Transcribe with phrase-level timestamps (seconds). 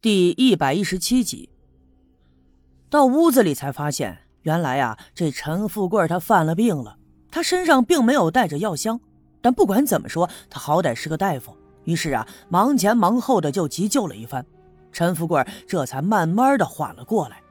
[0.00, 1.50] 第一百一十七集，
[2.88, 6.98] 到屋子里才发现，原来啊，这陈富贵他犯了病了。
[7.32, 9.00] 他身上并没有带着药箱，
[9.42, 11.52] 但不管怎么说，他好歹是个大夫。
[11.82, 14.46] 于是啊，忙前忙后的就急救了一番，
[14.92, 17.42] 陈富贵这才慢慢的缓了过来。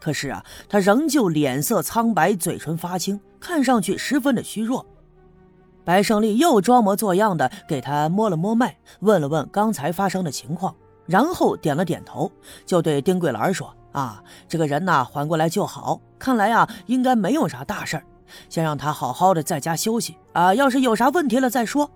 [0.00, 4.84] 可是啊，他仍旧脸色苍白，嘴唇发青，看上去十分的虚弱。
[5.84, 10.74] 白胜利又装模作样的给他摸了摸脉，问了问刚才发生的情况。
[11.08, 12.30] 然后点了点头，
[12.64, 16.00] 就对丁桂兰说：“啊，这个人呐，缓过来就好。
[16.18, 18.04] 看来啊，应该没有啥大事儿，
[18.48, 20.54] 先让他好好的在家休息啊。
[20.54, 21.90] 要是有啥问题了再说。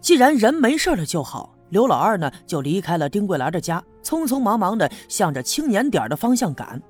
[0.00, 6.80] 既然人没事了就好。”刘老二呢，就离开了丁桂兰的家，匆匆忙忙的向着青年点的方向赶。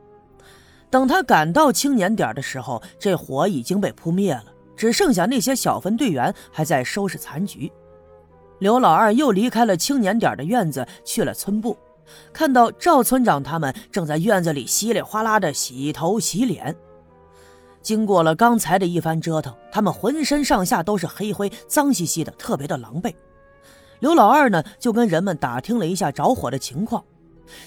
[0.90, 4.44] 等他赶到青年点的时候，这火已经被扑灭了，
[4.76, 7.72] 只剩下那些小分队员还在收拾残局。
[8.58, 11.76] 刘老二又离开了青年点的院子，去了村部，
[12.32, 16.74] 看到赵村长他们正在院子里稀里哗啦的洗头洗脸。
[17.82, 23.14] 经过了刚才的一番折腾，他们浑身上下都是黑灰、脏兮兮的，特别的狼狈。
[24.00, 27.04] 刘老二呢，就跟人们打听了一下着火的情况。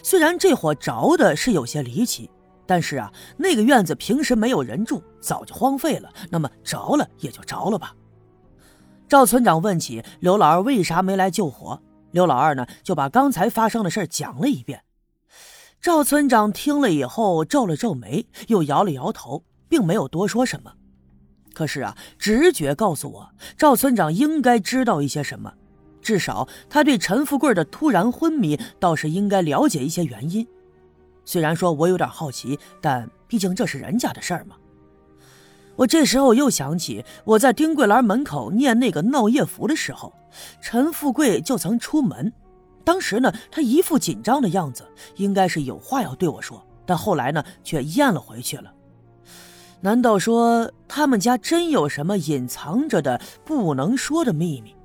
[0.03, 2.29] 虽然这火着的是有些离奇，
[2.65, 7.95] 但是啊，那个院子平时没有人住，早就荒废了，那么着了也就着了吧。
[9.09, 14.83] 赵村长问起刘老二为啥没来救火，刘老二呢就把刚才发生的事讲了一遍。
[15.81, 20.71] 赵村长听了以后皱了皱眉，又摇了摇头，并没有多说什么。
[21.55, 25.51] 可是啊，直觉告诉我，赵村长应该知道一些什么，
[26.03, 30.47] 至少他对陈富贵的突然昏迷倒是应该了解一些原因。
[31.25, 34.55] 虽然说我有点好奇，但毕竟这是人家的事儿嘛。
[35.79, 40.13] 我这时候又想起，我在丁桂兰门口念那个闹夜符的时候，
[40.59, 42.33] 陈富贵就曾出门。
[42.83, 44.83] 当时呢，他一副紧张的样子，
[45.15, 48.73] 应该是有话要对我说，但后来呢，却咽了回去了。
[49.79, 54.75] 难道说他们家真有什么隐藏着的不能说的秘密？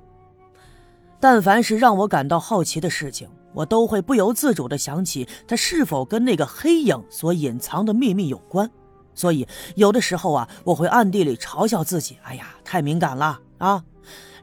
[1.19, 8.71] 但凡是让我感到好奇的事情，我都会不由自主地想起，他是否跟那个黑影所隐藏的秘密有关。
[9.15, 13.83] 所以，有的时候啊，我会暗地里嘲笑自己：“哎呀，太敏感了啊！”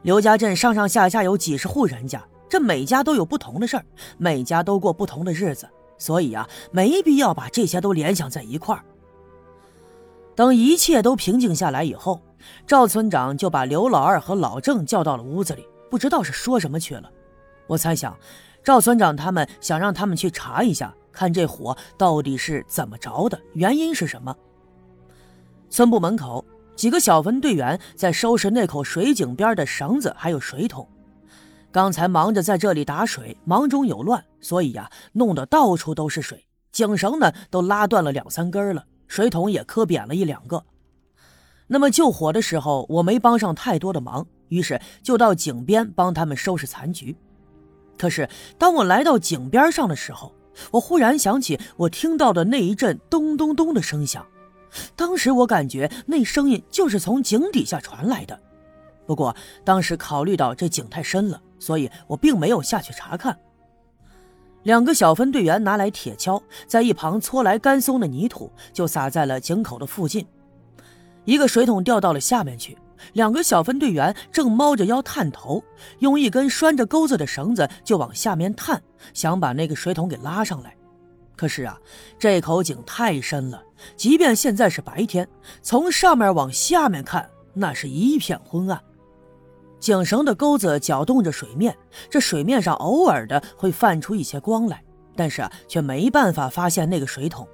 [0.01, 3.85] 刘家镇上上下下有几十户人家，这每家都有不同的事儿，
[4.17, 8.83] 每家都过不同的日子，所以啊，没必要把这些都联想在一块儿。
[10.35, 12.19] 等一切都平静下来以后，
[12.65, 17.09] 赵村长就把刘老二和老郑叫到了屋子里，不知道是说什么去了。
[17.67, 18.17] 我猜想，
[18.63, 24.35] 赵村长他们想让他们去查一下，看这火到底是怎么着的，原因是什么。
[25.73, 26.45] 村部门口，
[26.75, 30.87] 几个小分队员在收拾那口水井边的绳子，还有水桶。
[31.71, 36.45] 刚才忙着在这里打水，忙中有乱，所以呀，弄得到处都是水。
[36.71, 40.63] 井绳呢，都拉断了两三根了，水桶也磕扁了一两个。
[41.65, 47.17] 那么救火的时候，我没帮上太多的忙，于是就到井边帮他们收拾残局。
[47.97, 48.29] 可是
[48.59, 50.31] 当我来到井边上的时候，
[50.69, 54.23] 我忽然想起我听到的那一阵咚咚咚的声响。
[54.95, 58.39] 当时我感觉那声音就是从井底下传来的，
[59.05, 63.37] 不过当时考虑到这井太深了，所以我并没有下去查看。
[64.63, 70.25] 两个小分队员拿来铁锹，在一旁搓来干松的泥土，就撒在了井口的附近。
[71.25, 72.77] 一个水桶掉到了下面去，
[73.11, 75.61] 两个小分队员正猫着腰探头，
[75.99, 78.81] 用一根拴着钩子的绳子就往下面探，
[79.13, 80.73] 想把那个水桶给拉上来。
[81.35, 81.77] 可是啊，
[82.19, 83.61] 这口井太深了，
[83.95, 85.27] 即便现在是白天，
[85.61, 88.81] 从上面往下面看，那是一片昏暗。
[89.79, 91.75] 井绳的钩子搅动着水面，
[92.09, 94.81] 这水面上偶尔的会泛出一些光来，
[95.15, 97.47] 但是啊，却没办法发现那个水桶。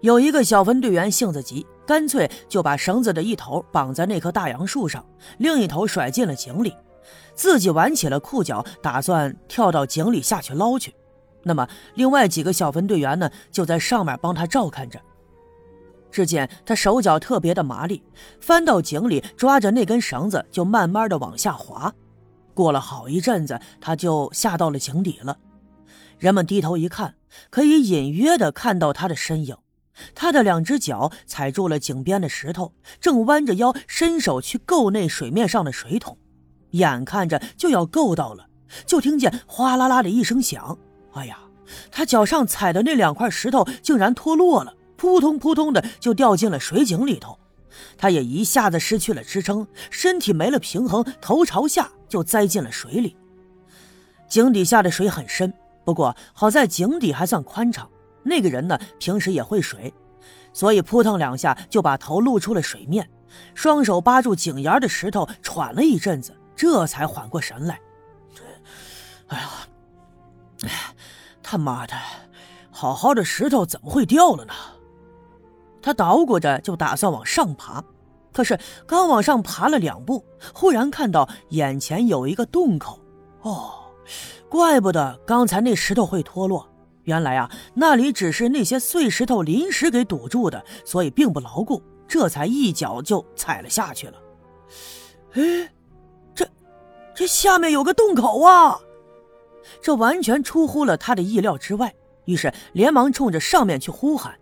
[0.00, 5.02] 有一个小分队员性子急，干脆就把绳子的一头绑在那棵大杨树上，
[5.38, 6.76] 另一头甩进了井里，
[7.34, 10.94] 自己挽起了裤脚，打算跳到井里下去捞去。
[11.44, 15.00] 那么，另外几个小分队员呢，就在上面帮他照看着。
[16.10, 18.02] 只见他手脚特别的麻利，
[18.40, 21.92] 翻到井里，抓着那根绳子，就慢慢的往下滑。
[22.54, 25.36] 过了好一阵子，他就下到了井底了。
[26.18, 27.16] 人们低头一看，
[27.50, 29.56] 可以隐约的看到他的身影。
[30.14, 36.16] 他的两只脚踩住了井边的石头，正弯着腰伸手去够那水面上的水桶，
[36.70, 38.46] 眼看着就要够到了，
[38.86, 40.78] 就听见哗啦啦的一声响。
[41.14, 41.38] 哎呀，
[41.90, 47.38] 他脚上踩的那两块石头竟然脱落了，扑通扑通的就掉进了水井里头。
[47.96, 53.16] 他也一下子失去了支撑，身体没了平衡，头朝下就栽进了水里。
[54.28, 55.52] 井底下的水很深，
[55.84, 57.88] 不过好在井底还算宽敞，
[58.22, 59.92] 那个人呢平时也会水，
[60.52, 63.08] 所以扑腾两下就把头露出了水面，
[63.54, 67.80] 双手扒住井沿的石头，喘了一阵子，这才缓过神来。
[69.28, 69.50] 哎呀，
[70.62, 70.93] 哎，
[71.44, 71.94] 他妈的，
[72.72, 74.52] 好好的石头怎么会掉了呢？
[75.80, 77.84] 他捣鼓着就打算往上爬，
[78.32, 80.24] 可是刚往上爬了两步，
[80.54, 82.98] 忽然看到眼前有一个洞口。
[83.42, 83.74] 哦。
[84.50, 86.68] 怪不得刚才那石头会脱落，
[87.04, 94.14] 原来啊，那里只是那些碎石头临时给堵住的，所以并不牢固，这才一脚就踩了下去了。
[95.32, 95.72] 哎，
[96.34, 96.46] 这，
[97.14, 98.78] 这下面有个洞口啊！
[99.82, 101.94] 这完全出乎了他的意料之外，
[102.24, 104.34] 于是连忙冲着上面去呼喊。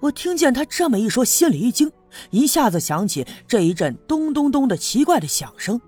[0.00, 1.90] 我听见他这么一说，心里一惊，
[2.30, 5.80] 一下子想起这一阵咚咚咚的奇怪的响声。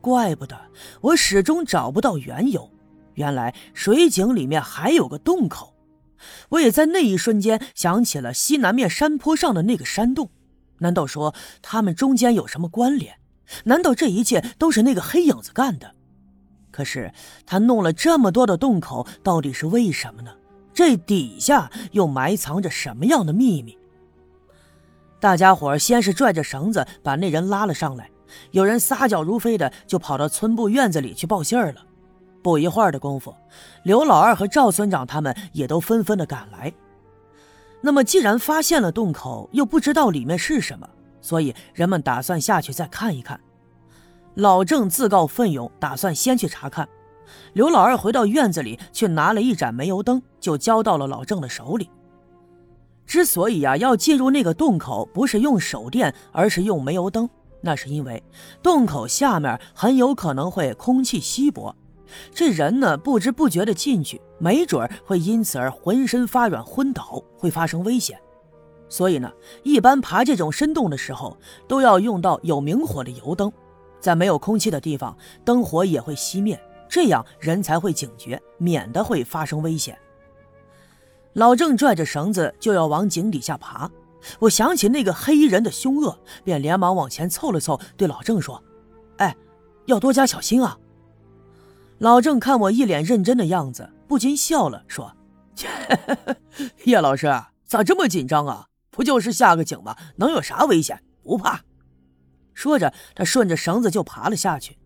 [0.00, 0.58] 怪不得
[1.00, 2.68] 我始终找不到缘由，
[3.14, 5.74] 原来水井里面还有个洞口。
[6.48, 10.30] 我也在那一瞬间想起了西南面山坡上的那个山洞，
[10.78, 13.14] 难道说他们中间有什么关联？
[13.64, 15.94] 难道这一切都是那个黑影子干的？
[16.72, 17.12] 可是
[17.46, 20.32] 他弄了这么多的洞口，到底是为什么呢？
[20.74, 23.78] 这底下又埋藏着什么样的秘密？
[25.20, 28.10] 大家伙先是拽着绳子把那人拉了上来。
[28.50, 31.84] 有人撒脚如飞的就跑到村部院子里去报信儿了。
[32.42, 33.32] 不一会儿的功夫，
[33.84, 36.72] 刘老二和赵村长他们也都纷纷的赶来。
[37.82, 40.88] 那么，既然发现了洞口，又不知道里面是什么，
[41.20, 43.38] 所以人们打算下去再看一看。
[44.34, 46.88] 老郑自告奋勇，打算先去查看。
[47.52, 51.90] 刘老二回到院子里去拿了一盏煤油灯，就交到了老郑的手里。
[53.04, 57.28] 之所以啊要进入那个洞口，不是用手电，而是用煤油灯。
[57.60, 58.22] 那是因为
[58.62, 61.74] 洞口下面很有可能会空气稀薄，
[62.34, 68.18] 这人呢不知不觉的进去，没准会因此而浑身发软昏倒，会发生危险。
[68.88, 69.30] 所以呢，
[69.62, 71.36] 一般爬这种深洞的时候，
[71.68, 73.52] 都要用到有明火的油灯，
[74.02, 79.96] 在没有空气的地方，灯火也会熄灭，这样人才会警觉，免得会发生危险。
[81.34, 83.90] 老郑拽着绳子就要往井底下爬。
[84.38, 88.62] 我想起那个黑衣人的凶恶，便连忙往前凑了凑，对老郑说
[89.18, 89.34] ：“哎，
[89.86, 90.76] 要多加小心啊！”
[91.98, 95.16] 老郑看我一脸认真的样子，不禁笑了，说
[96.84, 97.32] ：“叶老师
[97.64, 98.66] 咋这么紧张啊？
[98.90, 99.96] 不就是下个井吗？
[100.16, 101.02] 能有啥危险？
[101.22, 101.60] 不怕。”
[102.54, 104.76] 说着，他顺着绳子就爬了下去。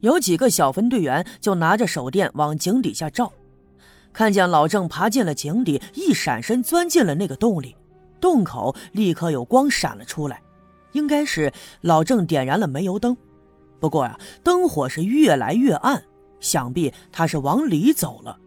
[0.00, 3.32] 有几个小分队员就拿着手电往井底下照，
[4.12, 7.76] 看见老郑爬进了井底，一闪身钻进了那个洞里。
[8.20, 10.42] 洞口立刻有光闪了出来，
[10.92, 13.16] 应该是老郑点燃了煤油灯。
[13.78, 16.02] 不过呀，灯火是越来越暗，
[16.38, 18.38] 想必他是往里走了。